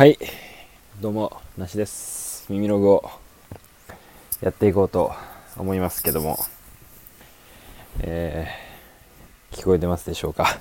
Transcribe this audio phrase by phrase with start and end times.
[0.00, 0.16] はい。
[1.02, 2.46] どうもなしです。
[2.48, 3.10] 耳ログを
[4.40, 5.12] やっていこうと
[5.58, 6.38] 思いますけども。
[7.98, 10.58] えー、聞こえてますでしょうか？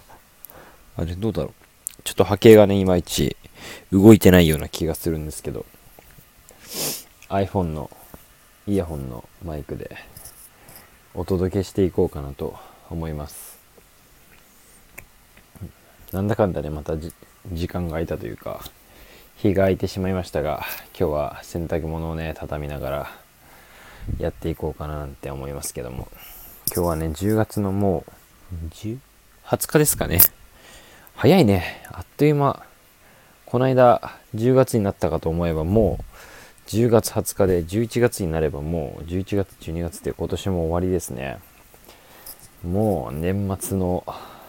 [0.97, 1.53] あれどうだろ
[1.99, 2.01] う？
[2.03, 3.37] ちょっと波形がねいまいち
[3.93, 5.65] 動いてないような気がするんですけど。
[7.29, 7.89] iPhone の
[8.67, 9.95] イヤホンのマイクで
[11.13, 12.57] お届けしていこうかなと
[12.89, 13.57] 思います。
[16.11, 16.97] なんだかんだねまた
[17.53, 18.69] 時間が空いたというか。
[19.41, 20.65] 日が空いてしまいましたが
[20.99, 23.11] 今日は洗濯物をね畳みながら
[24.17, 26.09] やっていこうかななんて思いますけども。
[26.75, 28.03] 今日はね10月のも
[28.51, 28.97] う20
[29.45, 30.19] 日ですかね。
[31.15, 31.85] 早いね。
[31.89, 32.61] あっという間。
[33.45, 35.99] この間10月になったかと思えばも
[36.67, 41.39] う10月20日で11月になればもう11月12月で今年も終わりですね。
[42.61, 44.03] もう年末の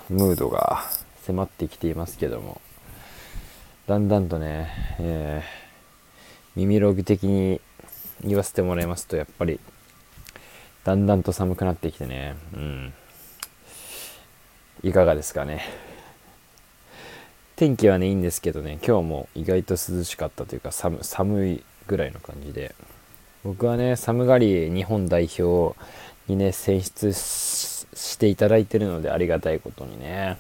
[0.09, 0.83] ムードが
[1.23, 2.61] 迫ってきていますけども
[3.87, 5.49] だんだんとね、えー、
[6.57, 7.61] 耳ログ的に
[8.25, 9.59] 言わせてもらいますとやっぱり
[10.85, 12.93] だんだんと寒くなってきてねうん。
[14.83, 15.63] いかがですかね。
[17.57, 22.75] 天気はねいいんですけどね今日も意外と涼しかったというか寒寒いぐらいの感じで。
[23.43, 25.75] 僕はね寒がり日本代表
[26.29, 30.39] にね選出していただいてるのでありがたいことにね。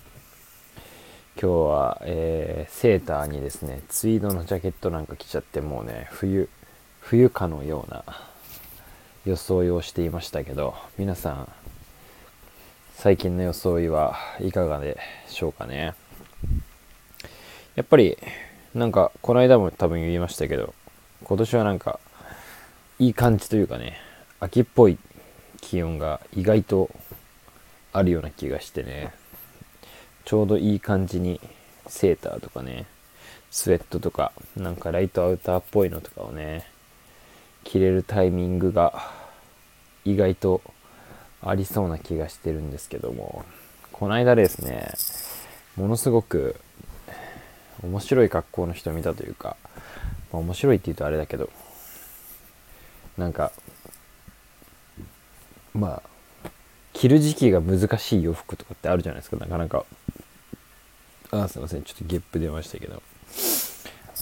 [1.43, 6.51] 今日は、えー、セーターにですねツイードのジャケットなんか着ちゃってもうね冬
[7.01, 8.05] 冬かのような
[9.25, 11.49] 装いをしていましたけど皆さん
[12.95, 15.95] 最近の装いはいかがでしょうかね？
[17.75, 18.19] やっぱり
[18.75, 20.75] なんかこの間も多分言いましたけど
[21.25, 22.01] 今年はなんか
[22.99, 23.97] いい感じというかね
[24.41, 24.99] 秋っぽい
[25.63, 26.91] 気温が意外と
[27.95, 29.19] あるような気がしてね。
[30.25, 31.41] ちょうどいい感じに
[31.87, 32.87] セーターとかね
[33.51, 36.67] スウェットとかなんかライトアウターっぽいのとかをね
[37.65, 39.11] 着れるタイミングが
[40.05, 40.63] 意外と
[41.43, 43.45] ありそうな気がしてるんですけども。
[44.01, 44.95] この間ですね
[45.77, 46.57] ものすごく
[47.83, 49.59] 面白い格好の人見たというか、
[50.33, 51.51] まあ、面白いって言うとあれだけど
[53.19, 53.53] なんか
[55.75, 56.49] まあ
[56.95, 59.37] 着る時期が難しい洋服とかってあるじゃないですか。
[59.37, 59.85] なかなか
[61.33, 61.83] あすいません。
[61.83, 63.03] ちょっとゲップ出ましたけど。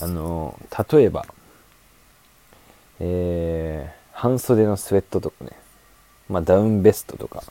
[0.01, 0.59] あの
[0.91, 1.27] 例えば
[3.01, 5.53] えー、半袖のスウェットとかね、
[6.29, 7.45] まあ、ダウンベストとか。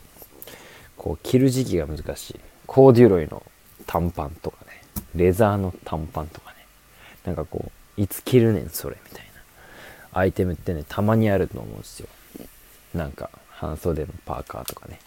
[0.98, 2.40] こう着る時期が難しい。
[2.66, 3.44] コーデュロイの
[3.86, 4.82] 短パンとかね。
[5.16, 6.56] レザーの短パンとかね。
[7.24, 9.26] なんかこういつ着るねんそれみたい
[10.14, 10.20] な。
[10.20, 12.10] アイテムってねたまにあると思うんですよ。
[12.96, 15.00] なんか半袖のパーカーとかね。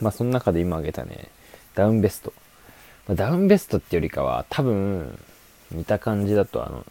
[0.00, 1.28] まあその中で今挙げたね
[1.74, 2.32] ダウンベスト。
[3.14, 5.18] ダウンベストってよりかは多分
[5.70, 6.84] 見た感じだとあの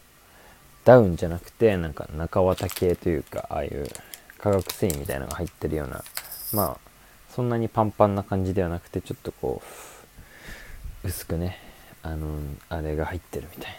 [0.83, 3.87] ダウンじゃなくてなんか中綿系というかああいう
[4.39, 6.03] 化学繊維みたいなのが入ってるような
[6.53, 6.77] まあ
[7.35, 9.61] そんなにパンパンな感じではなくてちょっとこ
[11.03, 11.59] う薄くね
[12.01, 12.39] あの
[12.69, 13.77] あれが入ってるみたいな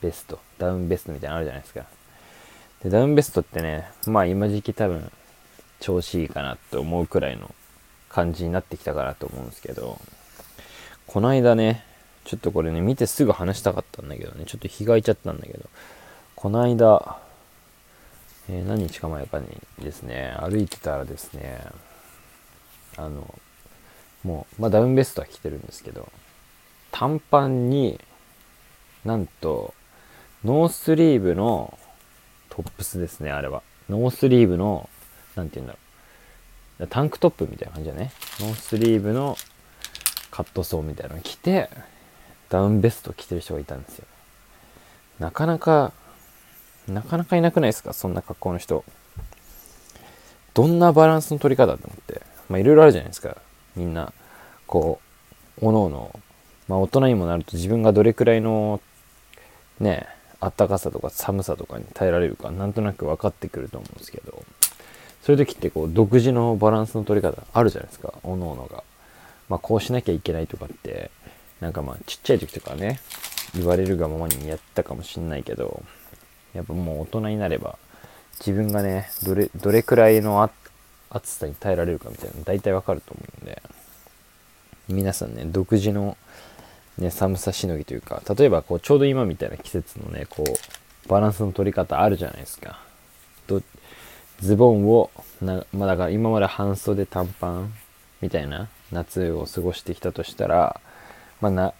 [0.00, 1.84] ベストダウンベストみたいなのあるじゃないですか。
[2.82, 5.12] でダウンベストってねまあ今時期多分
[5.80, 7.54] 調子いいかなって思うくらいの
[8.08, 10.00] 感じになってきたかなと思うんですけど。
[11.08, 11.84] この間ね、
[12.24, 15.68] ちょっとこれね、見てすぐ話したかったんだけどね、ちょっと日が空いちゃったんだけど、
[16.36, 17.18] この間、
[18.48, 19.46] えー、何日か前かに
[19.80, 21.64] ですね、歩いてたらですね、
[22.96, 23.34] あの、
[24.22, 26.08] もう、まあ、ダウンベストは着てるんですけど、
[26.90, 27.98] 短パンに
[29.04, 29.74] なんと、
[30.44, 31.78] ノースリーブの
[32.50, 33.62] トップスですね、あれは。
[33.88, 34.88] ノースリーブの、
[35.34, 35.72] なんて言うんだ
[36.78, 36.88] ろう。
[36.88, 38.12] タンクトップみたいな感じだね。
[38.40, 39.36] ノースリーブの
[40.38, 41.68] カットソーみたいなの着て
[42.48, 44.06] ダウンベスト着てる人がいたんですよ。
[45.18, 45.92] なかなか
[46.86, 47.92] なかなかいなくないですか？
[47.92, 48.84] そんな格好の人。
[50.54, 52.22] どんなバランスの取り方と思って。
[52.48, 53.36] まあいろいろあるじゃないですか。
[53.74, 54.12] みんな
[54.68, 55.00] こ
[55.60, 56.20] うおのおの
[56.68, 58.80] まあ大人にもなると自分がどれくらいの
[59.80, 60.06] ね
[60.38, 64.44] あったかさとか寒さとかに耐えられるかなんとなく分かってくると思うんですけど。
[65.24, 68.14] そういう時ってこう独自のバランスの取り方あるじゃないですか。
[68.22, 68.84] おのおのが。
[69.48, 71.10] まあ、こうしなきゃいけないとかって
[71.60, 73.00] なんかまあちっちゃい時とかね
[73.54, 75.82] 言われるがままにやったかもしんないけど
[76.54, 77.78] やっぱもう大人になれば
[78.38, 80.48] 自分がねどれどれくらいの
[81.10, 83.62] 暑さに耐えられるかみたいなの大体わかると思うんで
[84.88, 86.16] 皆さんね独自の、
[86.98, 92.80] ね、寒さしのぎというか例えばこうちょうど今みたいな季節のねこうバランスの取り方あるじゃないですか。
[94.40, 95.10] ズボンを
[95.40, 97.72] なまあだから今まで半袖短パン
[98.20, 100.80] みたいな夏を過ごしてきたとしたら、
[101.40, 101.74] まあ、な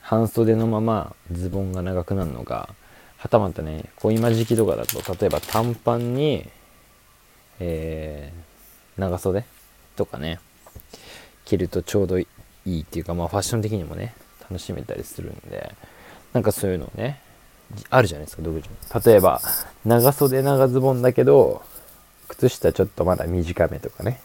[0.00, 2.68] 半袖のままズボンが長くなるのが
[3.18, 6.48] はたまたねこう今時期とかだと例えば短パンに、
[7.58, 9.44] えー、長袖
[9.96, 10.38] とかね
[11.44, 12.26] 着るとちょうどい
[12.64, 14.14] いっていうかまあファッション的にもね
[14.48, 15.74] 楽しめたりするんで
[16.32, 17.20] なんかそういうのね
[17.90, 18.68] あるじゃないですか独自
[19.08, 19.40] 例えば
[19.84, 21.62] 長袖長ズボンだけど
[22.28, 24.20] 靴下ちょっとまだ短めとかね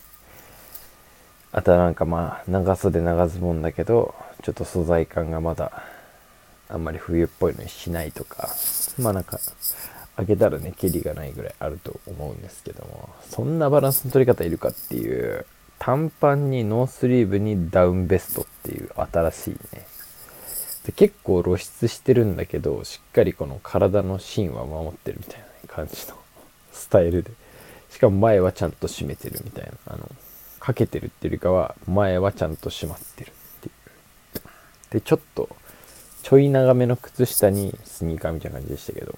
[1.52, 5.84] あとはなんかまあ長袖長ズボンだけどちょっと素材感がまだ
[6.70, 8.50] あんまり冬っぽいのにしないとか
[8.98, 9.40] まあなんか
[10.18, 15.46] 開けたらね、蹴りがないぐらいあると思うんですけども、そんなバランスの取り方いるかっていう、
[15.80, 19.88] 短パンにノースリーブにダウンベストっていう新しいね。
[20.86, 26.16] で結構露出してるんだけど、しっかりこの体の芯は守ってるみたいな、感じの
[26.72, 27.32] スタイルで。
[27.90, 29.94] しかも前はちゃんと締めてるみたいな。
[29.94, 30.10] あの、
[30.62, 34.42] かけてるっていうよりかは、前はちゃんと締まってるっていう。
[34.92, 35.50] で、ちょっと、
[36.22, 39.18] ちょい長めの靴下にスニーカーみたいな感じでしたけど、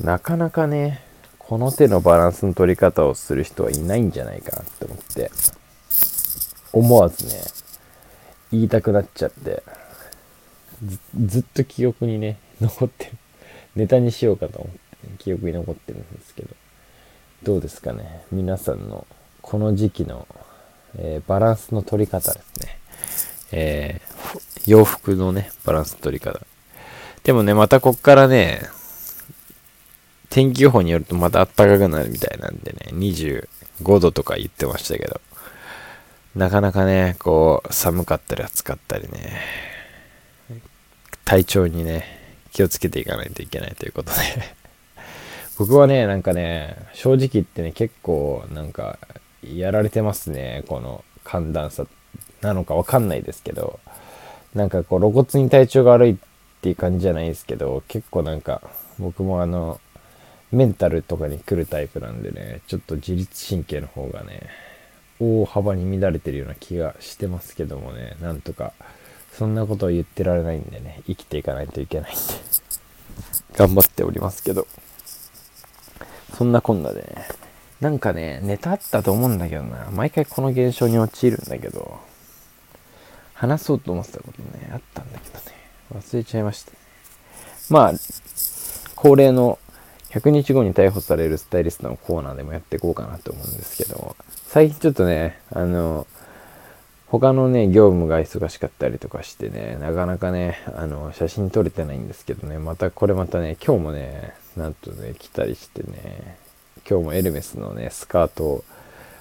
[0.00, 1.04] なかなかね、
[1.38, 5.30] この手のバランスの取り方をする人はいないんじゃないかなって思って、
[6.72, 7.42] 思わずね、
[8.50, 9.62] 言いたくなっちゃって、
[11.22, 13.10] ずっと記憶にね、残ってる。
[13.76, 14.78] ネタにしようかと思って、
[15.18, 16.48] 記憶に残ってるんですけど、
[17.42, 18.24] どうですかね。
[18.32, 19.06] 皆さんの
[19.48, 20.28] この時期の、
[20.98, 22.78] えー、バランスの取り方ですね。
[23.50, 26.38] えー、洋服のね、バランスの取り方。
[27.22, 28.60] でもね、またこっからね、
[30.28, 35.18] 天気予報によるとまた暖かくなるみたいなんでね、25度とか言ってましたけど、
[36.36, 39.40] なかなかね、こう、寒かったり暑かったりね、
[41.24, 42.04] 体調にね、
[42.52, 44.18] 気をつけていかないといけないということで
[45.56, 48.98] 僕はね、なんかね、正直言ってね、結構、なんか、
[49.42, 51.86] やられてますね、この寒暖差
[52.40, 53.78] なのかわかんないですけど、
[54.54, 56.16] なんかこう露骨に体調が悪いっ
[56.60, 58.62] ていう感じじゃないですけど、結構なんか
[58.98, 59.80] 僕もあの、
[60.50, 64.42] メンタルとかに来るタイプなんでね、ちょっと自律神経の方がね、
[65.20, 68.72] 大幅に乱れてるような気がしてますけどもね、なんとか、
[69.32, 72.20] そんなことを言ってられないんでね、生きていかないといけないんで、
[73.56, 74.66] 頑張っておりますけど、
[76.36, 77.28] そんなこんなでね、
[77.80, 81.98] なんかね、ネタあったと思うんだけどな、毎回この現象に陥るんだけど、
[83.34, 85.40] 話そうと思ってたことね、あったんだけどね、
[85.94, 86.72] 忘れちゃいました。
[87.70, 87.92] まあ、
[88.96, 89.58] 恒例の
[90.10, 94.16] 100日後に逮捕されるスタイリストのコーナーでもやっていこうかなと思うんですけど、
[94.46, 96.06] 最近ちょっとね、あの、
[97.06, 106.36] 他のね、業務が忙しかったりとかしてね、なかなかね、あの、写真撮れてないんですけどね、またこれまたね、今日もね、なんとね、来たりしてね、
[106.88, 108.64] 今日もエルメスのね、スカートを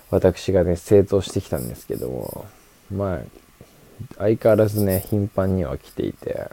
[0.09, 2.45] 私がね、製造してきたんですけども、
[2.89, 3.19] まあ、
[4.17, 6.49] 相変わらずね、頻繁には来ていて、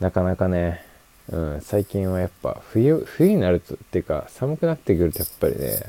[0.00, 0.84] なかなかね、
[1.30, 5.80] うん、最近はやっぱ冬、冬になると、っていうか寒くなってくるとやっぱりね、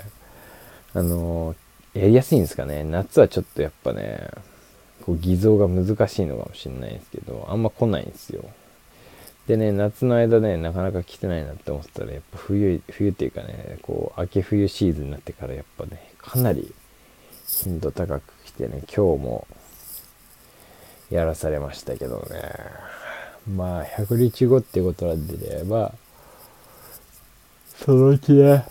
[0.94, 2.84] あのー、やりやすいんですかね。
[2.84, 4.30] 夏はちょっとやっぱね、
[5.04, 8.46] こう偽造が難しいのかもしれないですけど、あんま来ないんですよ。
[9.48, 16.74] でね、夏の間ね、なかなか来てないなって思ったら、やっぱ冬、冬っていうかね、こう、秋冬シーズンになってからやっぱね、かなり
[17.48, 19.48] 頻度高く来てね、今日も
[21.12, 22.42] やらされましたけどね。
[23.56, 25.94] まあ、100日後ってことなんでれば、
[27.76, 28.66] そのうちね、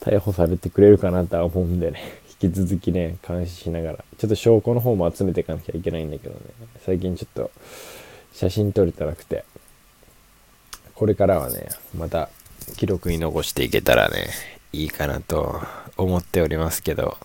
[0.00, 6.40] 逮捕されてくれるかなとは思うんでね、引き続きね、監視しながら、ちょっと証拠の方も集めていかなきゃいけないんだけどね、
[6.84, 7.50] 最近ちょっと
[8.34, 9.44] 写真撮れてなくて、
[10.94, 12.28] これからはね、また
[12.76, 14.28] 記録に残していけたらね、
[14.72, 15.62] いいかなと
[15.96, 17.16] 思っておりますけど、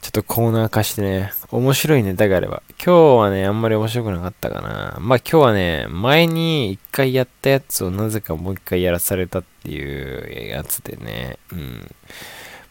[0.00, 2.62] ちょっとコーナー化してね、面白いネタがあれば。
[2.84, 4.96] 今日はね、あんまり面白くなかったかな。
[5.00, 11.90] まあ今日はね、前に一回やったやつをなぜかもう一回やらされたっていうやつでね、うん。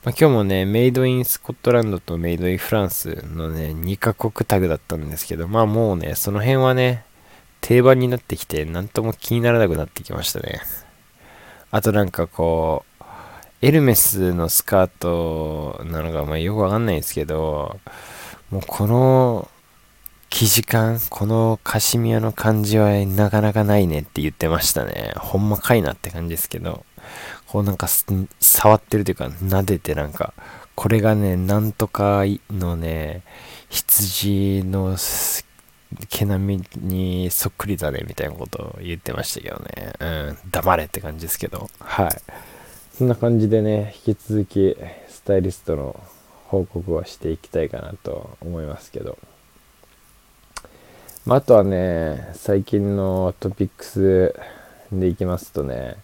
[0.03, 7.05] まあ、今日もね、メイドインスコットランドとメイドインフランスのね、2カ国タグだったんですけど、まあもうね、その辺はね、
[7.63, 10.61] 定番になってきて、なんとも気にならなくなってきましたね。
[11.71, 13.03] あとなんかこう、
[13.61, 17.79] エルメスのスカートなのか、まあ、よくわかんないんですけど、
[18.51, 19.47] もうこの
[20.29, 25.13] 生地感、このカシミヤの感じはなかなかないねって言ってましたね。
[25.15, 26.83] ほんまかいなって感じですけど、
[27.47, 30.33] こうなんか触ってるというか、撫でてなんか、
[30.75, 33.23] これがね、なんとかのね、
[33.69, 34.97] 羊の
[36.09, 39.93] 毛並みにそっくりだねみたいなことを言ってましたけどね。
[39.99, 42.09] うん、黙れって感じですけど、はい。
[42.97, 44.77] そんな感じでね、引き続き
[45.09, 45.99] スタイリストの
[46.47, 49.17] 報告はしていきたいかなと思いますけど。
[51.25, 54.35] まあ、あとはね最近のトピックス
[54.91, 55.95] でいきますとね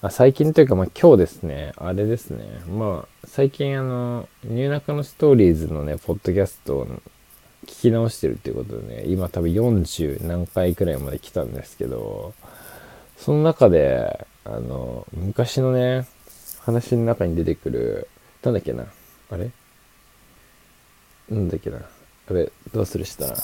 [0.00, 6.86] あ最近というか、まあ、今日ですねあれですねまあ最近あのニューナカのストーリーズのねポッドキャストを
[7.66, 12.34] 聞き直してるっていうことでね今多分40何回くらいまで来たんですけど
[13.16, 16.06] その中であの昔のね
[16.60, 18.08] 話の中に出てくる
[18.42, 18.84] なんだっけな
[19.30, 19.50] あれ？
[21.28, 23.28] なんだっけなあれどうするした？
[23.28, 23.36] ら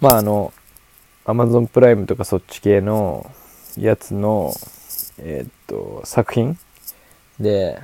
[0.00, 0.52] まああの
[1.24, 3.30] Amazon プライムとかそっち系の
[3.78, 4.52] やつの
[5.18, 6.58] えー、っと作品？
[7.40, 7.80] で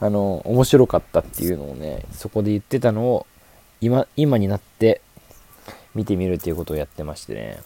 [0.00, 3.26] あの面白かったっていうのをねそこで言ってたのを
[3.80, 5.00] 今今になって
[5.94, 7.60] 見てみるっていうことをやってましてね。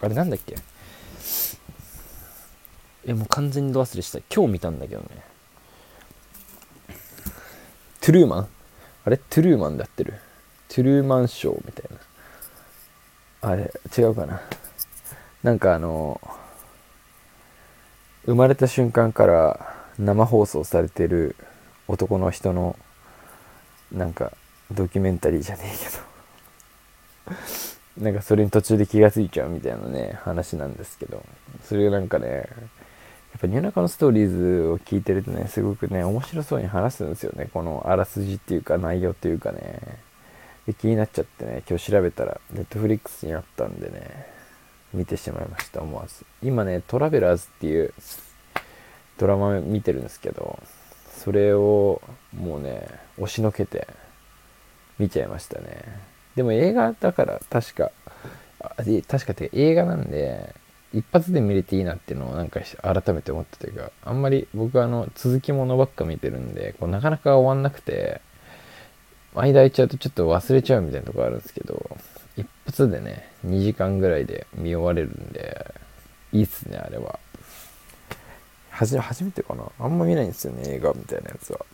[0.00, 0.56] あれなんだっけ？
[3.06, 4.20] えもう完全にど忘れした。
[4.34, 5.08] 今日見たんだけどね。
[8.00, 8.48] トゥルーマン
[9.04, 9.16] あれ？
[9.16, 10.14] トゥルーマンでやってる。
[10.68, 11.84] トゥルーマンショーみたい
[13.42, 13.50] な。
[13.50, 14.40] あれ違うかな。
[15.42, 16.20] なんかあの
[18.24, 21.36] 生まれた瞬間から生放送されてる
[21.86, 22.76] 男の人の
[23.92, 24.32] なんか
[24.72, 27.36] ドキュメンタリーじゃねえけど。
[28.04, 31.24] なんかそれに途中で気がついちゃうみたいなね話なんですけど。
[31.64, 37.48] それがなんかねやっぱニューナカのストーリーズを聞いてるとねすごくね面白そうに話すんですよね。
[37.52, 39.80] このあらすじっていうか内容っていうかね。
[40.66, 44.26] で気になっちゃってね今日調べたらネットフリックスにあったんでね
[44.92, 46.24] 見てしまいました思わず。
[46.42, 47.94] 今ねトラベラーズっていう
[49.18, 50.58] ドラマ見てるんですけど
[51.14, 52.02] それを
[52.34, 53.86] もうね押しのけて
[54.98, 55.84] 見ちゃいましたね。
[56.34, 57.90] でも映画だから確か
[59.08, 60.54] 確かてか映画なんで
[60.92, 68.20] 一発で見れていいなっていうのをなんか改めて思ったというかあんまり僕はあの続きものばっか見てるんでこうなかなか終わんなくて
[69.34, 71.96] 間空いちゃうとちょっと忘れちゃうみたいなとこあるんですけど
[72.36, 75.74] 一発でね2時間ぐらいで見終われるんで
[76.32, 77.18] いいっすねあれは。
[78.70, 79.64] はじ初めてかな？
[79.78, 81.64] あんま見ないんですよね映画みたいなやつは。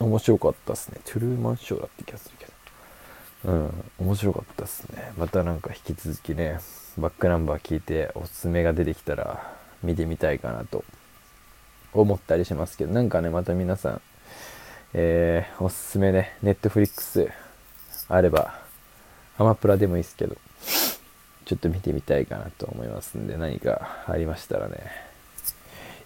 [0.00, 0.98] 面白かったっすね。
[1.04, 3.52] トゥルーマンショーだって気がするけど。
[3.52, 5.12] うん面白かったっすね。
[5.16, 6.58] またなんか引き続きね
[6.98, 10.84] バックナンバー聞いておすすめが出てきたら見てみたいかなと。
[11.92, 12.92] 思ったりしますけど。
[12.92, 14.00] なんかねまた皆さん
[14.92, 17.28] えー、おすすめねネットフリックス
[18.08, 18.58] あれば
[19.38, 20.36] アマプラでもいいですけど
[21.44, 24.78] ちょっと見てみたいかなと思いますんで何かありましたらね。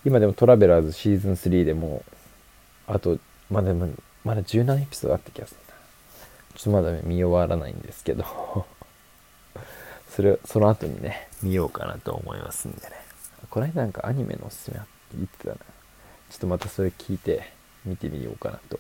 [0.05, 2.03] 今でもトラベラーズシーズン3でも
[2.89, 3.19] うあと
[3.51, 5.75] まだまだ17エピソードあった気がするな。
[6.57, 8.25] ちょっとまだ見終わらないんですけど。
[10.11, 12.93] それその後にね見ようかなと思いますんでね。
[13.51, 15.57] この間なんかアニメのおすすめあって言ってたな。
[15.57, 17.53] ちょっとまたそれ聞いて
[17.85, 18.79] 見てみようかなと。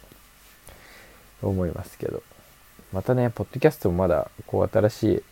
[1.43, 2.23] 思いますけど。
[2.93, 5.25] またねポッドキャストもまだこう新し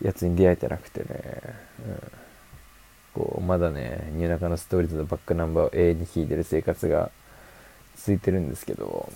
[0.00, 1.06] いやつに出会えてなくてね、
[3.16, 7.10] うん、こうまだねニューナカのストーリーズのバックナンバーを永遠に聴いてる生活が
[7.98, 9.12] 続いてるんですけど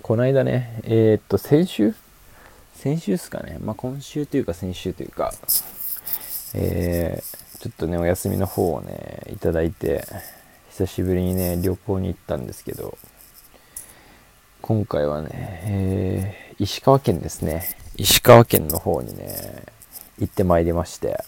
[0.00, 1.94] この間ねえー、っと先週？
[2.74, 3.58] 先週っすかね。
[3.60, 5.32] まあ今週というか先週というか
[6.54, 10.04] えー、ちょっとねお休みの方をねいただいて
[10.70, 12.98] 久しぶりにね旅行に行ったんですけど
[14.60, 15.28] 今回はね、
[15.64, 17.76] えー、石川県ですね。
[17.96, 19.64] 石川県の方にね
[20.18, 21.22] 行ってまいりまして。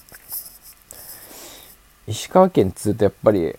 [2.07, 3.57] 石川県っつうとやっぱり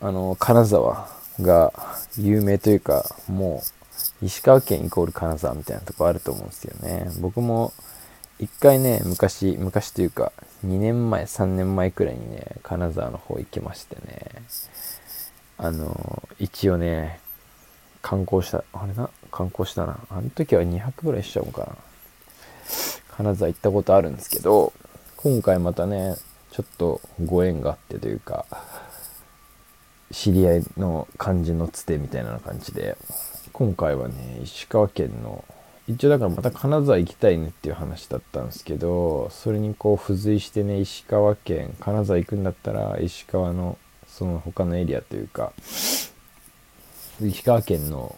[0.00, 1.19] あの金沢。
[1.42, 1.72] が
[2.18, 3.62] 有名というかも
[4.22, 7.10] う石川県イコール金沢みたいなとこあると思うんですよね。
[7.20, 7.72] 僕も
[8.38, 10.32] 一回ね昔昔というか
[10.64, 14.26] 2年前3年前くらいにね金沢の方行きましてね。
[15.58, 17.20] あの一応ね
[18.00, 19.10] 観光したあれな？
[19.30, 19.98] 観光したな。
[20.10, 21.76] あの時は200ぐらいしちゃうのかな。
[23.16, 24.72] 金沢行ったことあるんですけど
[25.16, 26.16] 今回またね
[26.50, 28.46] ちょっとご縁があってというか
[30.12, 32.96] 知り合いの感じのつてみたいな感じで
[33.52, 35.44] 今回はね石川県の
[35.88, 43.76] 一応だからまた金沢行きたいねっていう話だったんですけどそれにこう付随してね石川県金沢行くんだったら石川の
[44.06, 45.52] その他のエリアというか
[47.20, 48.16] 石川県の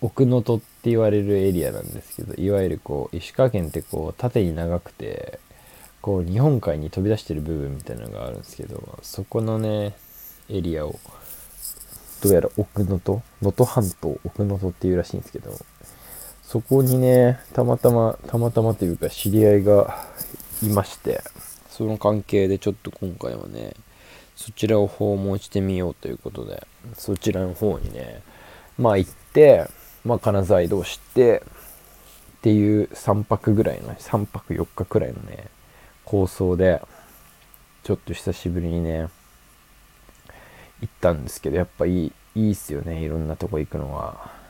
[0.00, 5.40] 奥能登って言われるエリアなんですけどいわゆるこう石川県ってこう縦に長くて
[6.00, 9.94] こう日本海に飛び出してる部分みたいなのがあるんですけどそこのね
[10.48, 10.98] エリアを
[12.22, 15.52] どうやら奥能登能登半島奥能登っていうらしいんですけど
[16.42, 20.06] そこにねたまたまたまたまというか知り合いが
[20.62, 21.22] いまして
[21.68, 23.74] その関係でちょっと今回はね
[24.40, 28.22] そちらを訪問してみようということで、そちらの方にね、
[28.78, 29.68] まあ行って、
[30.02, 31.42] まあ金沢移動して、
[32.38, 35.48] っていう3泊ぐらいの3泊4日くらいのね
[36.06, 36.80] 構想で
[37.82, 39.08] ちょっと久しぶりにね
[40.80, 44.40] 行ったんですけどやっぱいいいいっすよねいろんなとこ行くのは。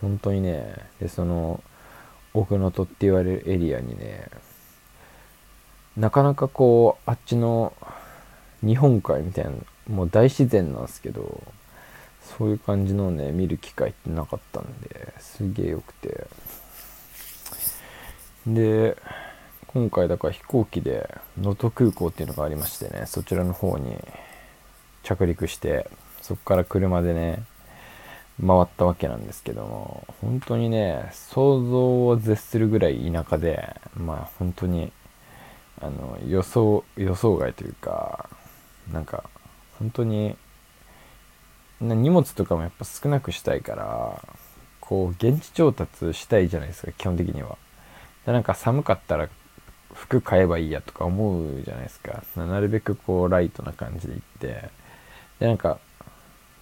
[0.00, 1.62] 本当にねでその
[2.34, 4.28] 奥能登って言われるエリアにね
[5.96, 7.72] なかなかこうあっちの
[8.60, 9.52] 日本海みたいな
[9.88, 11.42] もう大自然なんですけど
[12.38, 16.26] そういう感じのね見る機会ってなかったんですげえよくて。
[18.46, 18.96] で
[19.66, 23.96] 今回だから飛行機で能登空港っていうのがありましてねそちらの方に
[25.06, 25.88] 着陸して
[26.20, 27.44] そこから車でね
[28.44, 34.92] 回ったわけなんですけども本当にね想像を絶するぐらい田舎でまあ本当に
[35.80, 38.28] あの予想予想外というか
[38.92, 39.24] なんか
[39.78, 40.36] 本当に
[41.80, 44.20] 荷物とかもやっぱ少なくしたいから
[44.80, 47.56] こう現地調達したいじゃないですか基本的には。
[48.26, 49.28] でなんか寒かったら
[49.94, 52.24] 服買えばいいやとか思うじゃないですか。
[52.36, 54.70] なるべくこうライトな感じで行って
[55.40, 55.78] でなんか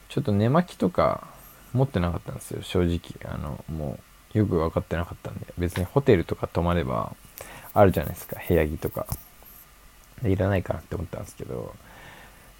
[0.09, 1.26] ちょっと寝巻きとか
[1.73, 3.33] 持ってなかったんですよ正直。
[3.33, 3.99] あのも
[4.35, 5.47] うよく分かってなかったんで。
[5.59, 7.14] 別にホテルとか泊まれば
[7.73, 9.07] あるじゃないですか部屋着とか。
[10.23, 11.75] でいらないかなって思ったんですけど。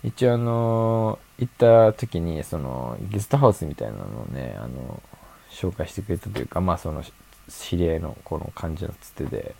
[0.03, 5.03] 一応あの行った時にそのゲストハウスみたいなのをねあの
[5.51, 7.03] 紹介してくれたというかまあその
[7.49, 9.55] 知り合いのこの感じのつてで。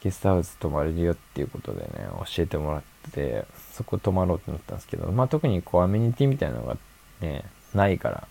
[0.00, 1.88] ゲストハウス泊まれるよっていうことでね
[2.34, 6.76] 教えてもらってそこ泊まろうってなったんですけどまあ特にこうアメニティみたいなのが
[7.20, 8.28] ねないから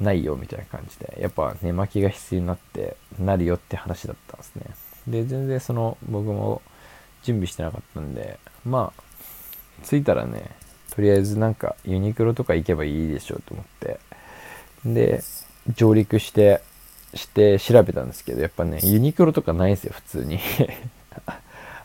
[0.00, 4.62] ないよみたいな感じでやっぱ寝巻きが必要になってなるよって話だったんですね。
[5.08, 6.60] で全然その僕も
[7.22, 9.02] 準備してなかったんでまあ
[9.84, 10.50] 着いたらね
[10.90, 14.00] とりあえずなんかユニクロとか行けばいいでしょうと思って。
[14.84, 15.22] で
[15.74, 16.62] 上陸して
[17.14, 20.38] して調べたんですけどやっぱねユニクロとかないんですよ普通に。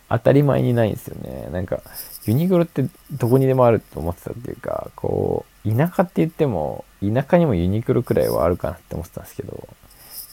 [0.10, 1.48] 当たり前にないんですよね。
[1.52, 1.80] なんか
[2.26, 9.68] ユニクロってどこにでもあると思ってたっていうかこう田舎って言っても田舎にもユニクロくらいはあるかなって思ってたんですけど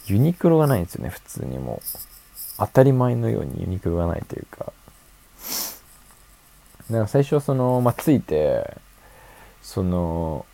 [0.06, 1.98] ユニクロがないんですよね普通にもう。
[2.58, 4.72] 当たり前のようにユニクロがないというか。
[6.90, 8.78] だから最初その、まあ、着いて
[9.62, 10.46] その、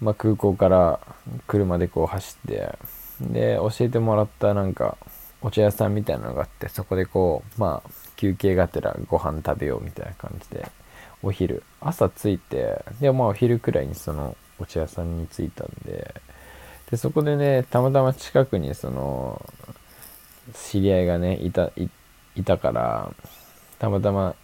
[0.00, 1.00] まあ、空港から
[1.46, 2.76] 車でこう走って
[3.20, 4.96] で教えてもらったなんか
[5.40, 10.70] お茶屋さんみたいなのがあってそこでこうまあ休憩がてらご飯食べようみたいな感じで
[11.22, 16.14] お昼朝着いてでまあお昼くらいにそのお茶屋さんに着いたんで
[16.90, 19.44] でそこでねたまたま近くにその
[20.54, 21.70] 知り合いがねいた
[22.36, 23.12] いたから
[23.78, 24.34] たまたま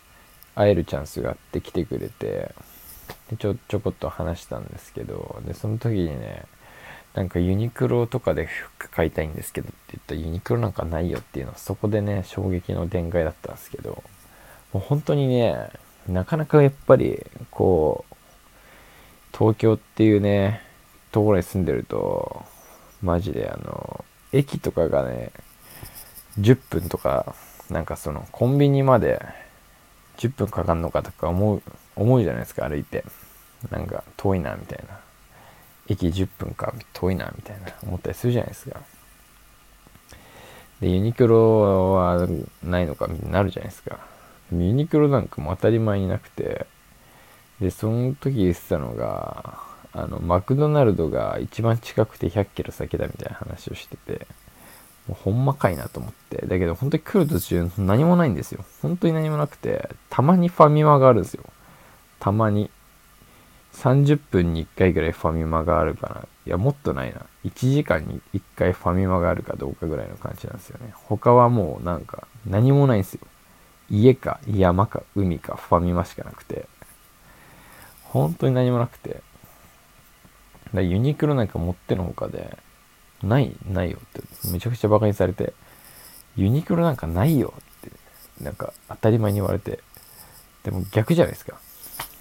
[0.54, 2.54] 会えるチャンスがあって来てくれて
[3.30, 6.44] でちょちょこっと話したんですけどでその時にね
[7.14, 14.02] なんかユニクロとかで服買いたいんですけどって言ったらユニクロなんかないよっていうのはそこでね衝撃の展開だったんですけど
[14.72, 15.70] もう本当にね
[16.08, 18.14] なかなかやっぱりこう
[19.36, 20.62] 東京っていうね
[21.12, 22.44] ところに住んでると
[23.02, 25.32] マジであの駅とかがね
[26.38, 27.34] 10分とか
[27.68, 29.20] なんかそのコンビニまで
[30.18, 31.62] 10分かかんのかとか思う
[31.96, 33.04] 思うじゃないですか歩いて。
[33.68, 34.98] なんか遠いなみたいな。
[35.90, 38.80] 駅10分か遠いなみたいな思ったりするじゃないですか
[40.80, 42.26] でユニクロは
[42.62, 43.98] ないのかみたいになるじゃないですか
[44.52, 46.66] ユニクロなんかも当たり前になくて
[47.60, 49.60] でその時言ってたのが
[49.92, 54.26] あのマクドナルドが一番近くて100キロ先だみたいな話をしてて
[55.10, 56.46] もうほんまかいなと思って。
[56.46, 58.64] だけど本当に来る途中何もないんですよ。
[58.82, 61.44] 本当に何もなくて、たまにファミマがあるんですよ。
[62.20, 62.70] たまに。
[63.74, 66.26] 30分に1回ぐらいファミマがあるかな。
[66.46, 67.26] いや、もっとないな。
[67.44, 70.92] 1時間に1回ファミマがあるかどうかぐらいの感じなんですよね。
[70.94, 73.20] 他はもうなんか何もないんですよ。
[73.88, 76.66] 家か山か海かファミマしかなくて。
[78.04, 79.22] 本当に何もなくて。
[80.74, 82.58] だユニクロなんか持ってのほかで、
[83.22, 85.52] ない、ないよって、めちゃくちゃ馬鹿にされて、
[86.36, 89.80] ユニクロなんかないよって、なんか当たり前に言われて、
[90.62, 91.58] でも逆じゃないですか。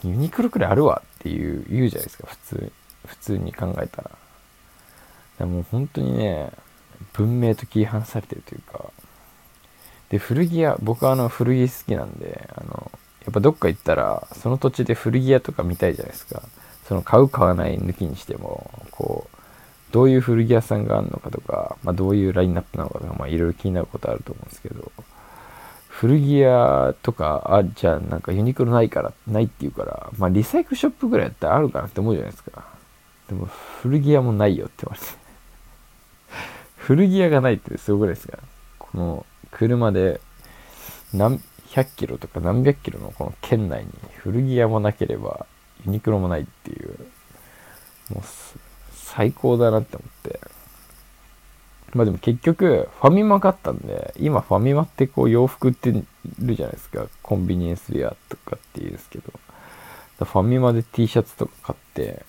[0.03, 2.71] ユニクロくらいあるわっていう、言うじゃないですか、普通、
[3.05, 4.11] 普通に考えたら。
[5.39, 6.51] でも本当にね、
[7.13, 8.91] 文明と規範されてるというか、
[10.09, 12.91] で、古着屋、僕はあの古着好きなんで、あの、
[13.25, 16.41] やっぱどっか行ったら、その土地で古着屋とか見たいじゃないですか。
[16.87, 19.37] その買う買わない抜きにしても、こう、
[19.91, 24.91] どういう古着屋さんがあるのかとか、まあ、どういうラインナップなのかとか、まあ、いろいろ気になることあると思うんですけど、
[25.99, 32.63] 古着屋とか、あ、じゃあなんかユニクロないから、ないって言うから、まあリサイクルショップぐらいやったらあるかなって思うじゃないですか。
[33.27, 33.47] でも
[33.81, 35.07] 古着屋もないよって言われて。
[36.77, 38.39] 古着屋がないってすごくないですか？
[38.77, 40.21] この車で
[41.13, 45.45] 何百キロとか何百キロのこの県内に古着屋もなければ
[45.85, 46.95] ユニクロもないっていう
[48.13, 48.23] もう
[48.93, 50.39] 最高だなって思って
[51.93, 56.05] まあでも結局ファミマ買ったんで今ファミマってこう洋服売ってる
[56.55, 57.07] じゃないですか。
[57.21, 59.33] コンビニエンスウェアとかって言うんですけど。
[60.25, 62.25] ファミマで T シャツとか買って。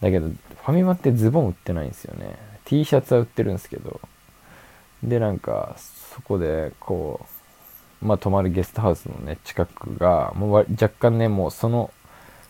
[0.00, 2.36] だけどファミマってズボン売ってないんですよね。
[2.64, 4.00] T シャツは売ってるんですけど。
[5.02, 7.26] でなんかそこでこ
[8.02, 11.92] うまあ泊まるゲストハウスのね近くがもう若干ねもうその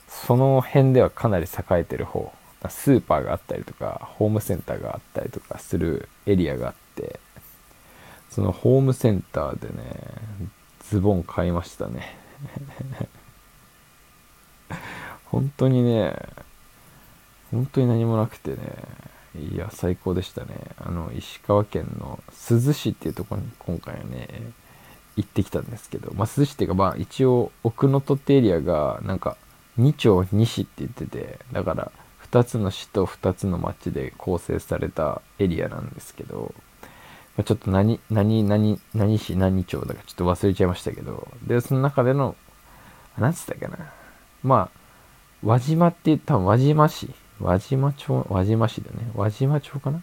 [0.06, 2.32] その辺ではかなり栄えてる方。
[2.68, 7.20] スーパーがあったりとかホームセンターがあったりとかするエリアがあって
[8.30, 9.74] そのホームセンターでね
[10.90, 12.16] ズボン買いましたね。
[15.26, 16.16] 本当にね
[17.50, 18.56] 本当に何もなくてね
[19.52, 20.48] いや最高でしたね。
[20.78, 22.18] あの石川県の
[22.48, 24.28] 珠洲市っていうとこに今回はね
[25.16, 29.36] 行ってきたんですけど、まあ、珠洲市っていうかまあ一応奥能登ってエリアがなんか
[29.78, 31.92] 2町2市って言っててだから
[32.30, 36.54] 2つの市と2つの町で構成されたエリアなんですけど、
[37.36, 42.36] まあ、ちょっと何何何何市何町だかちょっと忘れちゃいましたけどでその中での
[43.16, 43.76] 何つったっけな。
[44.42, 44.78] まあ
[45.42, 47.10] 輪島って言ったら輪島市。
[47.40, 49.10] 輪島町輪島市だね。
[49.14, 50.02] 輪島町かな。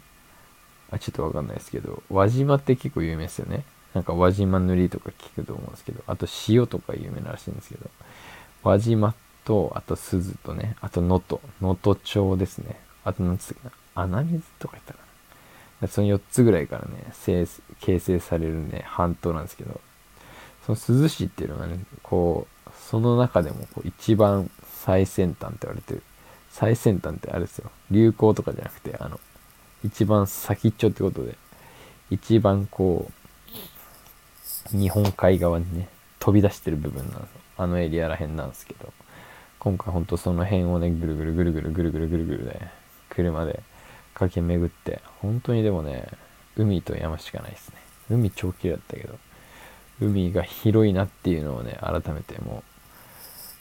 [0.91, 3.65] あちょっとわかんないですけど輪島って結構有名ですよね。
[3.93, 7.89] なんか輪島塗りとか聞くと思うんですけどあと塩とか有名ならしいんですけど
[8.63, 12.77] 輪島と、あと鈴とね、あと能登、能登町ですね。
[13.03, 14.99] あと何つったっけな、穴水とか言ったか
[15.81, 15.87] な。
[15.87, 17.13] その4つぐらいからね、
[17.79, 19.79] 形成されるね、半島なんですけど、
[20.65, 26.01] その鈴市っていうのがね、こう、その中でもこう一番最先端って言われてる。
[26.49, 27.69] 最先端ってあれですよ。
[27.91, 29.19] 流行とかじゃなくて、あの、
[29.83, 31.37] 一番先っちょってことで、
[32.09, 33.11] 一番こ
[34.73, 37.27] う、日本海側にね、飛び出してる部分なの。
[37.57, 38.91] あのエリアらへんなんですけど。
[39.65, 42.67] 今回ほんとその辺をね、ぐるぐるぐるぐるぐるぐるぐるぐるで、
[43.09, 43.63] 車で
[44.13, 46.07] 駆け巡って、本当にでもね、
[46.55, 47.77] 海と山しかないですね。
[48.11, 49.17] 海超綺麗だったけど、
[49.99, 52.63] 海が広いなっていうのをね、改めても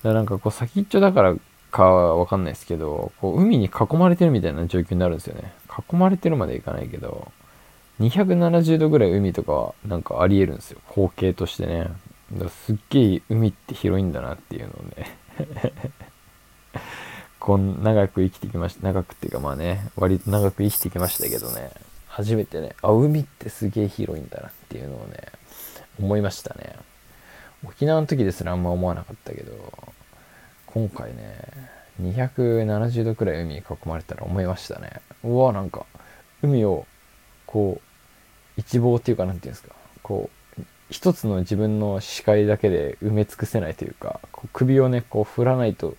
[0.02, 1.36] う、だなんかこう先っちょだから
[1.70, 5.54] かはわかんないですけど、こう海に囲まれてるみたいな状況になるんですよね。
[5.90, 7.32] 囲まれてるまでいかないけど、
[8.00, 10.80] 270度ぐらい海とかはなんかあり得るんですよ。
[10.90, 11.88] 光景としてね。
[12.30, 15.23] だすっげえ海って広いんだなっていうのをね
[17.38, 21.70] こん長く生きてきました長くっていうかまあね割と長く生きてきましたけどね。
[22.08, 25.16] 初めてねあ海ってすげえ広いんだなっていうのをね
[25.98, 26.76] 思いましたね。
[27.66, 29.52] 沖縄の時ですらあんま思わなかったけど
[30.66, 31.48] 今回ね
[32.02, 35.00] 270度くらい海に囲まれたら思いましたね。
[35.24, 35.86] うわなんか
[36.42, 36.86] 海を
[37.46, 40.43] こう一望っていうか何て言うんですかこう
[40.90, 45.96] 一つの自分の視界だけで埋め尽くせないというかこう首をねこう振らないと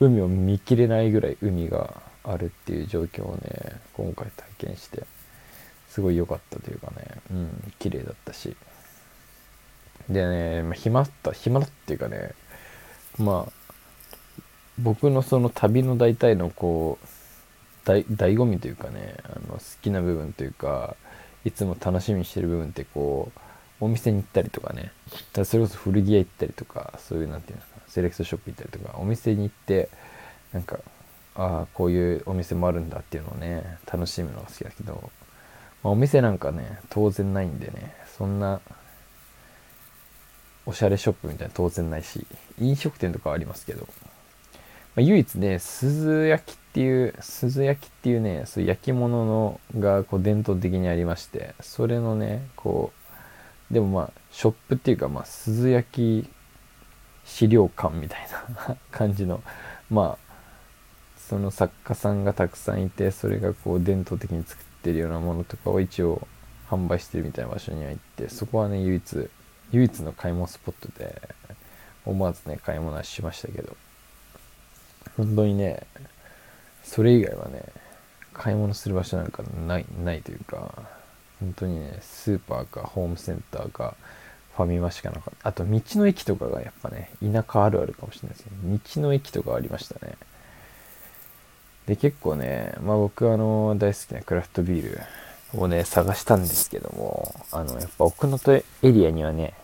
[0.00, 5.04] 海を見切れないぐらい海があるっていう状況をね今回体験して
[5.88, 8.56] すごい良かったというかねうん綺麗だったし。
[10.08, 12.30] でね、まあ、暇だった暇だっていうかね
[13.18, 13.52] まあ
[14.78, 17.06] 僕のその旅の大体のこう
[17.88, 20.96] 醍醐味というかねあの好きな部分というか
[21.44, 23.40] いつも楽しみにしてる部分ってこう
[23.80, 24.92] お店に行ったりとかね。
[25.44, 29.88] それこそ古着屋行ったりとかそういうなんていうんですかセレクトショップ行ったりとかお店に行って
[30.52, 30.78] なんか
[31.34, 35.10] ああこういうお店もあるんだっていうのをね楽しむのが好きだけど、
[35.82, 38.60] まあ、お店なんかね当然ないんでねそんな
[40.64, 42.26] おしゃれショップみたいな当然ないし
[42.58, 43.86] 飲食店とかはありますけど、ま
[44.96, 53.05] あ、唯一ね鈴焼きっていう鈴焼きっていうねそういう焼き物のがこう伝統的にありましてそれのねこう
[53.70, 56.28] でもまあショップっていうかまあ鈴焼き
[57.24, 58.20] 資料館みたい
[58.68, 59.42] な感じの
[59.90, 60.34] まあ
[61.18, 66.26] その作家さんがたくさんいてそれがこう伝統的に作ってるようなものとかを一応
[66.70, 69.30] 販売してるみたいな場所には行ってそこはね唯一
[69.72, 71.20] 唯一の買い物スポットで
[72.04, 73.76] 思わずね買い物はしましたけど。
[75.16, 75.86] 本当にね
[76.82, 77.64] それ以外はね
[78.32, 80.72] 買い物する場所なんかないないというか。
[81.40, 83.94] 本当にねスーパーかホームセンターか
[84.56, 85.48] ファミマしかなかった。
[85.48, 88.56] あと道の駅とかがやっぱね田舎あるあるかもしれないですけど
[88.96, 90.14] 道の駅とかありましたね。
[91.86, 94.98] で結構ねまあ僕あの大好きなクラフトビー
[95.54, 99.54] ルをね探したんですけどもあのやっぱ奥能登エリアにはね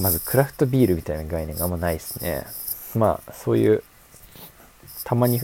[0.00, 2.44] まずクラフトビールみたいな概念があんまないですね。
[2.94, 3.82] まあそういう
[5.04, 5.40] たまに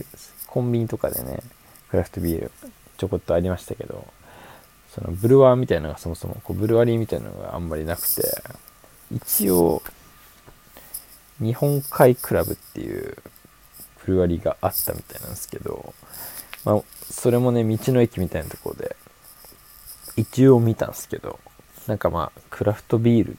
[0.47, 1.39] コンビニとかでね
[1.89, 2.51] クラフトビール
[2.97, 4.07] ちょこっとありましたけど
[4.95, 8.23] そのブルワーみたいなのがそもそもこうブルワリーみたいなのがあんまりなくて。
[9.11, 9.83] 一応
[11.39, 13.17] 日本海クラブっていう
[14.05, 15.93] ブルワリーがあったみたいなんですけど、
[16.63, 16.81] まあ、
[17.11, 18.95] それもね道の駅みたいなところで。
[20.17, 21.39] 一応見たんですけど。
[21.87, 23.35] なんかまあクラフトビールっ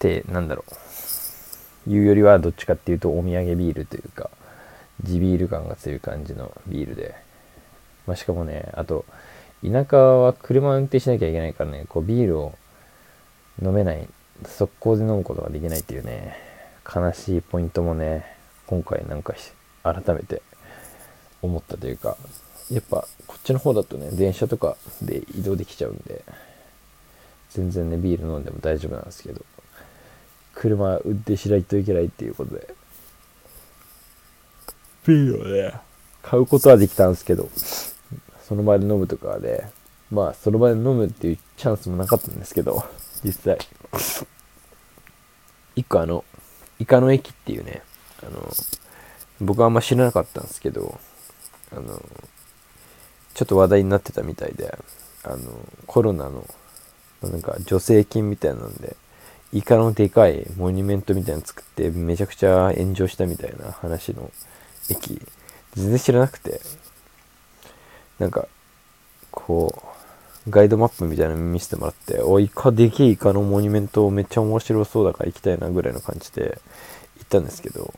[0.00, 0.64] てなんだろ
[1.86, 1.90] う。
[1.90, 4.30] いうよりはどっちかっていうとお土産ビールというか
[5.02, 7.14] 地ビール感が強い感じのビールで、
[8.06, 9.04] まあ、しかもねあと
[9.64, 12.54] 田舎は車を運転しなきゃいけないからねこうビールを
[13.62, 14.06] 飲めない
[14.44, 16.36] 速攻で飲むことができないっていうね
[16.94, 18.26] 悲しいポイントもね
[18.66, 19.34] 今回なんか
[19.82, 20.42] 改めて
[21.40, 22.16] 思ったというか
[22.70, 26.24] やっぱこっちの方だとね電車とかで移動できちゃうんで
[27.50, 29.40] 全然ねビール飲んでも大丈夫なんですけど
[30.54, 32.74] 車運転しないといけないっていうことで
[35.06, 35.74] ビールをね
[36.22, 37.48] 買うことはできたんですけど
[38.46, 39.66] その場で飲むとかで
[40.10, 42.84] まあその場で飲むっていうチャンスもなかったんですけど
[43.24, 43.58] 実際。
[45.76, 46.24] 一個あの
[46.78, 47.82] イカの駅っていうね
[48.22, 48.48] あの
[49.40, 51.00] 僕はあんま知らなかったんですけど
[51.72, 52.00] あの
[53.34, 54.78] ちょっと話題になってたみたいで
[55.24, 55.36] あの
[55.86, 56.46] コロナの
[57.22, 58.96] なんか助成金みたいなんで
[59.52, 64.30] イカのでかいモニュメントみたいなの作ってめちゃくちゃ炎上したみたいな話の
[64.90, 65.20] 駅
[65.74, 66.60] 全然知らなくて。
[68.18, 68.48] なんか
[69.30, 69.82] こ
[70.46, 76.58] うガイドマップみたいなの見せてもらっておイカでけえイカのモニュメントめっちゃ面白そうだから行きたいなぐらいの感じで
[77.18, 77.94] 行ったんですけど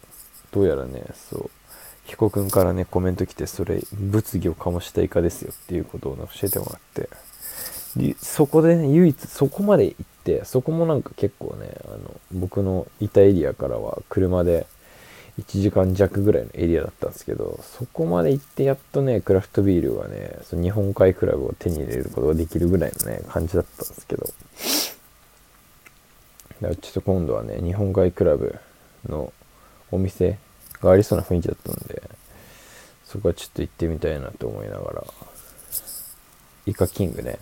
[0.53, 1.51] どうやらねそう
[2.07, 7.09] 彦君からねコメント来てそれ物議を醸したイカですよっていうことを、ね、教えてもらって
[7.97, 14.67] でそこでね唯一そこまで行ってそこもなんか結構ねあの僕のいたエリアからは車で
[15.39, 24.27] 1時間弱ぐらいのエリアだったんですけどそこまで行ってやっとねクラフトビールはねその日本海クラブを手に入れることができるぐらいのね感じだったんですけど。
[26.63, 28.59] だからちょっと今度はね日本海クラブ
[29.07, 29.31] の
[29.91, 30.39] お店
[30.81, 32.03] がありそうな雰囲気だったんで
[33.05, 35.05] そこはちょっと行ってみたいなと思いながら
[36.67, 37.39] イカキングね。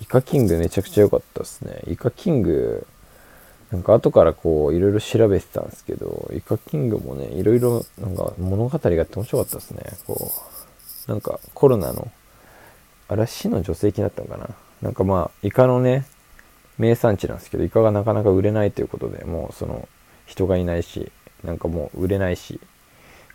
[0.00, 1.82] イカキングめちゃくちゃ良かったですね。
[1.88, 2.86] イカキング
[3.72, 9.82] なんか後からこういろいろ調べてたんですけどイカキングもねいろいろなんか物語があって面白かったですね。
[10.06, 10.30] こ
[11.08, 12.10] うなんかコロナの
[13.08, 14.48] あれ死の助成金だったのかな。
[14.82, 16.04] なんかまあイカのね
[16.78, 19.88] 名産地なんですけどイカがなかなか売れないということでもうその
[20.26, 21.10] 人がいないし
[21.42, 22.60] なんかもう売れないし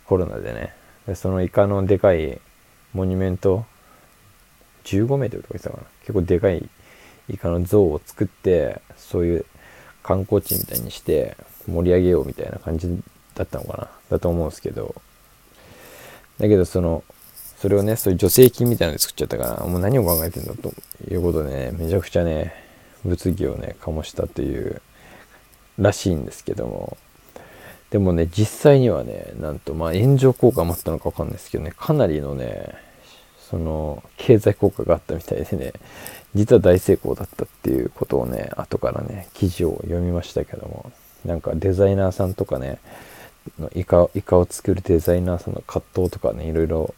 [0.06, 0.74] コロナでね。
[1.06, 2.40] でそのイカのでかい
[2.94, 3.66] モニュメント
[4.84, 5.84] 15メートルとか言ってたかな。
[6.00, 6.68] 結構でかい
[7.28, 9.46] イカの像を作ってそういう
[10.02, 11.36] 観光地みたいにして
[11.66, 12.88] 盛り上げようみたいな感じ
[13.34, 13.88] だったのかな。
[14.10, 14.94] だと思うんですけど。
[16.38, 17.04] だけどその
[17.58, 20.72] それをねそういう助成金みたいなので作っちゃったからもう何を考えてんだと
[21.08, 22.52] いうことでねめちゃくちゃね
[23.04, 24.82] 物議をね醸したという
[25.78, 26.96] らしいんですけども。
[27.90, 32.74] でもね実際にはねなんとまあ炎上効果もあったのか分かんないですけどねかなりのね
[33.50, 35.74] その経済効果があったみたいでね
[36.34, 40.92] 実は大成功だったっていうことをね後からね記事を読みましたけども
[41.24, 42.78] なんかデザイナーさんとかね
[43.58, 46.94] のイカイカを作るデザイナーさんの葛藤とかねいろいろ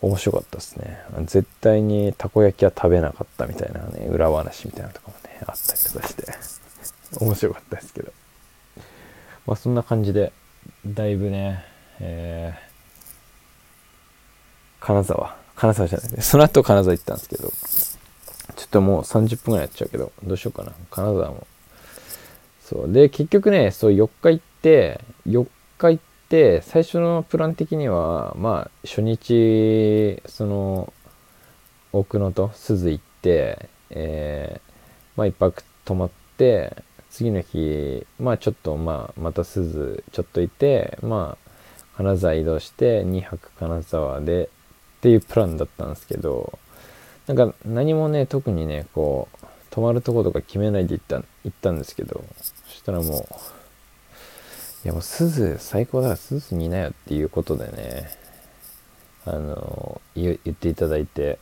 [0.00, 0.98] 面白かったですね。
[1.26, 8.12] 絶対にたこ焼きは食べなかったみたいなね裏話みたいなとかもねあったりとかして面白かったですけど。
[9.46, 10.32] まあそんな感じで
[10.86, 11.64] だいぶね
[12.00, 15.36] えー、金沢。
[15.54, 16.22] 金沢じゃないね。
[16.22, 17.52] その後金沢行ったんですけど、
[18.56, 20.72] ちょっともう30分ぐらいやっちゃうけど、どうしようかな。
[20.90, 21.46] 金沢も。
[22.62, 22.92] そう。
[22.92, 25.46] で、結局ね、そう4日行って、4
[25.78, 30.92] 日行って、最初のプラン的には、まあ、初日、その、
[31.92, 34.72] 奥野と鈴行って、えー、
[35.16, 36.76] まあ、一泊泊まって、
[37.10, 41.44] 次の日、まあ、ちょっと、まあ、また鈴ちょっといて、まあ、
[41.96, 44.48] 金沢移動して2泊金沢でっ
[45.00, 46.58] ていうプランだったんですけど、
[47.26, 52.24] なんか何もね、特にね、こう、泊まるとことか決めないで行った、行ったんですけど、
[52.66, 53.22] そしたらもう、
[54.84, 58.10] いやもう鈴最高だから鈴にいなよっていうことでね、
[59.26, 61.38] あの、言っていただいて、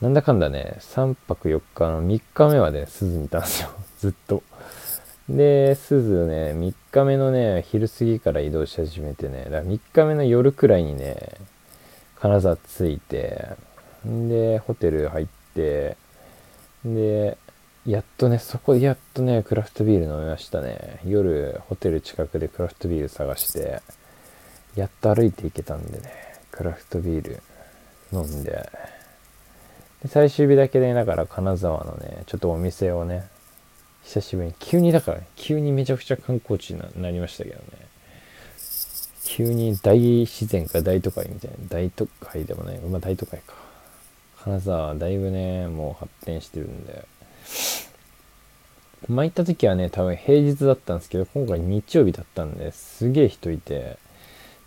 [0.00, 3.70] なんだかんだね、3泊4日の3日目はね、鈴にいたんですよ。
[4.00, 4.42] ずっと。
[5.28, 11.34] で、鈴ね、3日目のね、昼過ぎから移動し始めてね、だから3日目の夜くらいにね、
[12.20, 13.48] 金沢着いて、
[14.04, 15.96] で、ホテル入って、
[16.84, 17.38] で、
[17.86, 21.00] やっとね、そこでやっとね、クラフトビール飲みましたね。
[21.04, 23.82] 夜、ホテル近くでクラフトビール探して、
[24.76, 26.12] やっと歩いていけたんでね、
[26.50, 27.42] クラフトビール
[28.12, 28.68] 飲んで、
[30.02, 33.26] で最終日だけでだから金沢のねちょっとお店をね
[34.02, 37.62] 久しぶりに急にだから、ね、急にめちゃくちゃ観光地になりましたけどね。
[39.24, 43.54] 急に大自然か大都会みたいな大都会でもないまあ大都会か。
[44.44, 47.06] 金沢はだいぶねもう発展してるんで。
[49.08, 53.98] 前行った時はね多分平日だったんですけど今回日曜日だったんですげえ人いて。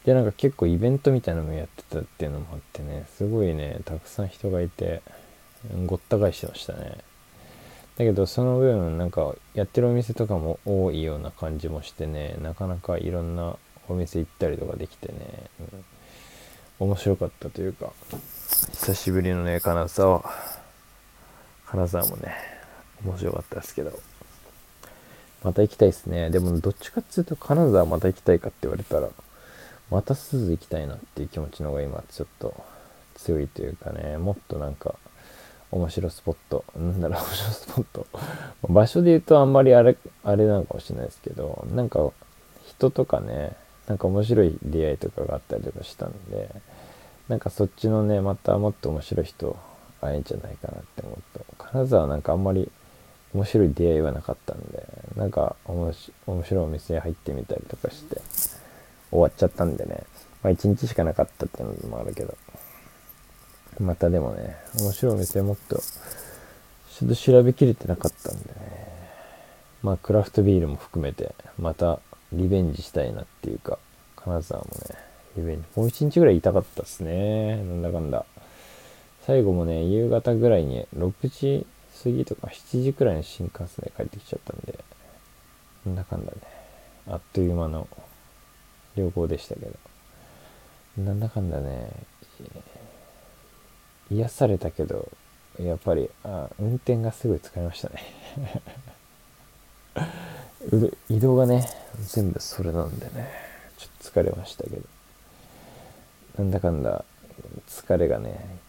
[0.06, 5.02] でなんか結構イベントみたいなのもやってたっていうのもあってねすごいねたくさん人がいて
[5.86, 6.98] ごった返してましたね。
[7.98, 13.58] だけどその分なんかやってるお店とかも多いような感じもしてねなかなかいろんな
[13.90, 15.14] お店行ったりとかできてね、
[16.80, 17.92] うん、面白かったというか。
[18.48, 20.24] 久しぶりのね金沢。
[21.66, 22.34] 金沢もね
[23.04, 23.92] 面白かったですけど。
[25.44, 26.30] また行きたいですね。
[26.30, 29.10] でもどっちかっていうと金沢また行きたいかって言われたら
[29.92, 32.64] またすず行きたいなっていう気持ちの方が今ちょっと
[33.16, 34.18] 強いというかね。
[34.18, 34.96] もっとなんか
[35.72, 36.64] 面白スポット。
[36.78, 38.08] なんだろう面白スポット。
[38.70, 42.00] 場所で言うとあんまりあれあれなのかもしれないですけどなんか
[42.66, 43.58] 人とかね
[43.88, 46.50] なんか面白い出会いとかがあったりとかしたんで
[47.30, 49.58] なんかそっちのねまたもっと面白い人
[50.02, 52.72] 会えんじゃないかなって思うと金沢なんかあんまり
[53.34, 58.22] 面白い出会いはなかったんでなんか面白いお店入ってみたりとかして
[59.12, 60.04] 終わっちゃったんでね。
[60.44, 62.36] まあ一日しかなかったっていうのもあるけど。
[63.80, 68.54] またでもね、面白いお店もっと、ちょっと調べきれてなかったんでね。
[69.84, 72.00] まあクラフトビールも含めて、また
[72.34, 73.78] リベンジしたいなっていうか、
[74.16, 74.96] 金沢もね、
[75.38, 75.68] リベンジ。
[75.76, 77.58] もう一日ぐらいいたかったっすね。
[77.58, 78.26] なんだかんだ。
[79.26, 81.66] 最後もね、夕方ぐらいに、6時
[82.04, 84.78] 過ぎとか7時くらいの新幹線で帰ってきちゃったんで、
[85.86, 86.38] なんだかんだね、
[87.08, 87.88] あっという間の
[88.98, 89.72] 旅行でしたけど
[91.04, 91.90] なんだかんだね
[94.12, 95.10] 癒されたけど
[95.60, 98.04] やっぱりあ運転がすごい疲れましたね
[101.10, 101.68] 移動がね
[102.02, 103.30] 全部それなんでね
[103.78, 104.82] ちょっと疲れましたけど
[106.38, 107.04] なんだかんだ
[107.68, 108.60] 疲れがね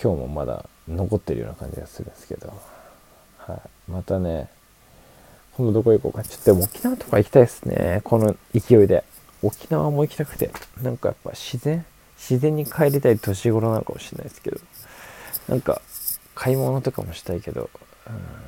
[0.00, 2.52] 今日もまだ残ってるような感じがするんですけど、
[3.38, 4.48] はい、またね
[5.56, 6.24] 今度どこ行こうか。
[6.24, 8.00] ちょっと沖縄とか行きたいですね。
[8.02, 9.04] この勢いで。
[9.40, 10.50] 沖縄も行きたくて、
[10.82, 11.84] なんかやっぱ自然、
[12.16, 14.58] 自然に帰りたい年頃なのかもしれないですけど、
[15.48, 15.82] なんか
[16.34, 17.68] 買い物とかもしたいけど、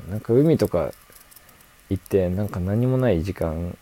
[0.06, 0.90] うん、なんか海とか
[1.90, 3.76] 行ってなんか何もない時間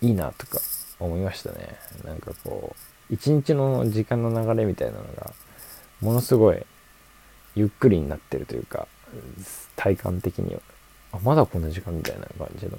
[0.00, 0.58] いいなとか
[0.98, 1.76] 思いましたね。
[2.04, 2.76] なんかこう、
[3.12, 5.32] 一日の時間の流れみたいなのが、
[6.00, 6.62] ものすごい
[7.54, 8.88] ゆっくりになってるというか、
[9.76, 10.60] 体感的には、
[11.12, 12.78] あ、まだこんな時間みたいな感じの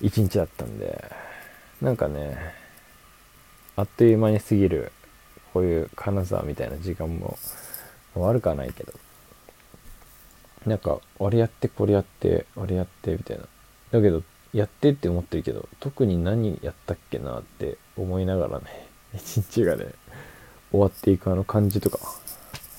[0.00, 1.12] 一日だったんで、
[1.82, 2.54] なんかね
[3.76, 4.90] あっという間に過ぎる
[5.52, 7.36] こういう金沢みたいな時間も
[8.14, 8.92] 悪くはないけど。
[10.66, 13.44] なんかあれやってこれやってあれやってみたいな。
[13.90, 14.22] だけど
[14.54, 19.86] やってって思ってるけど特に何やったっけなって思いながらね一日がね
[20.70, 21.98] 終わっていくあの感じとか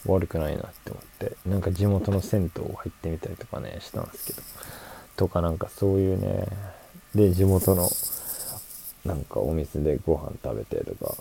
[0.05, 4.41] 悪くないなって思ってなんか地元の銭湯入ってみたりとかねしたんですけど
[5.15, 6.47] とかなんかそういうね
[7.15, 7.89] で地元の
[9.05, 11.15] なんかお店でご飯食べてとか、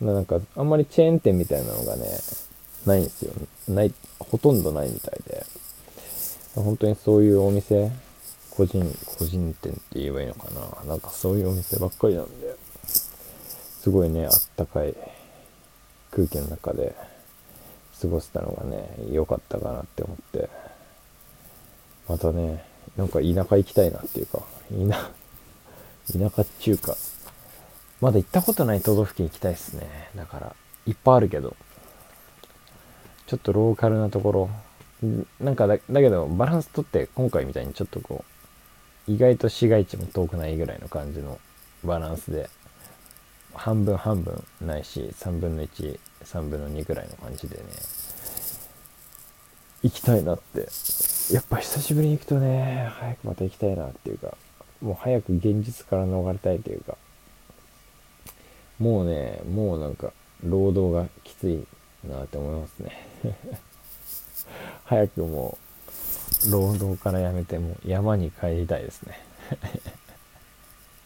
[0.00, 2.06] なんかあんまりチェーン店みたいなのがね、
[2.86, 3.32] ないんですよ。
[3.68, 5.44] ない、ほとんどないみたいで、
[6.54, 7.90] 本当にそういうお店、
[8.50, 8.84] 個人、
[9.18, 10.50] 個人店って言えばいいのか
[10.84, 10.88] な。
[10.88, 12.49] なんかそういうお店ばっかりなんで、
[13.80, 14.94] すごいね、あったかい
[16.10, 16.94] 空気の中で
[17.98, 20.50] 過ごせたのがね、良かったかなって思って、
[22.06, 22.62] またね、
[22.98, 26.94] なんか田舎行きたいなっていうか、田、 田舎中華。
[28.02, 30.10] まだ行ったことない都道府県行きたいですね。
[30.14, 30.54] だから、
[30.86, 31.56] いっぱいあるけど。
[33.26, 34.50] ちょっとローカルなところ。
[35.40, 38.24] なんか、だけど、バランスとって今回みたいにちょっとこ
[39.08, 41.38] う、意外と市街地も遠くないぐらいの感じの
[41.82, 42.50] バランスで、
[43.54, 47.64] 半分半分ないし、3分の1、3分の2ぐらいの感じでね、
[49.82, 50.68] 行きたいなって。
[51.32, 54.36] やっぱ久しぶりに行くとね、早くまた行きたいなっていうか、
[54.80, 56.96] もう早く現実から逃れたいというか、
[58.78, 60.12] もうね、もうなんか、
[60.42, 61.66] 労働がきつい
[62.08, 63.06] なって思いますね。
[64.84, 65.58] 早くも
[66.46, 69.20] う、労働からやめて、もう山に帰りたいですね。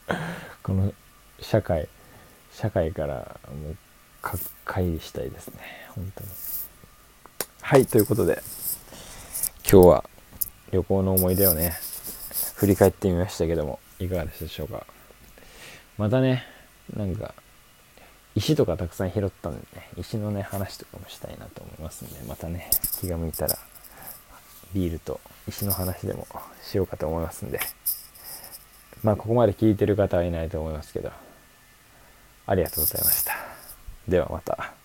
[0.62, 0.93] この
[1.41, 1.89] 社会、
[2.57, 3.77] 社会からもう
[4.23, 5.61] か乖したいですね。
[5.95, 6.31] 本当に。
[7.61, 8.43] はいということで
[9.71, 10.05] 今日は
[10.71, 11.75] 旅行の思い出をね
[12.57, 14.87] 振り返ってみましたけどもいかがでしたでしょうか？
[15.99, 16.45] またね
[16.97, 17.35] なんか
[18.35, 22.69] 石とかたくさん拾ったんでね石のね話とかもしたいなと思いますんでまたね
[23.01, 23.57] 気が向いたら
[24.75, 26.27] ビールと石の話でも
[26.63, 27.61] しようかと思いますんで
[29.03, 31.13] まあここまで聞いてる方はいないと思いますけど
[32.47, 33.33] ありがとうございました。
[34.09, 34.84] ではまた。